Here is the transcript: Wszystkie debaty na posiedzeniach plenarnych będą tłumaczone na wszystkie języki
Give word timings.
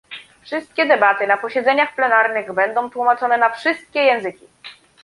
Wszystkie 0.41 0.85
debaty 0.85 1.27
na 1.27 1.37
posiedzeniach 1.37 1.95
plenarnych 1.95 2.53
będą 2.53 2.89
tłumaczone 2.89 3.37
na 3.37 3.49
wszystkie 3.49 3.99
języki 3.99 4.47